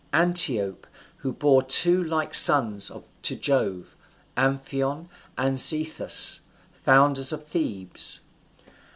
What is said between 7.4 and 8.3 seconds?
Thebes.